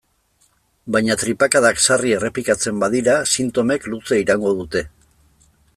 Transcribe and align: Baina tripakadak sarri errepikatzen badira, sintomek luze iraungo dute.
Baina 0.95 1.17
tripakadak 1.23 1.83
sarri 1.83 2.15
errepikatzen 2.15 2.81
badira, 2.85 3.19
sintomek 3.35 3.87
luze 3.93 4.23
iraungo 4.25 4.57
dute. 4.63 4.87